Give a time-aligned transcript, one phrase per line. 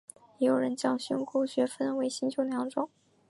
[0.39, 2.89] 也有人将训诂学分为新旧两种。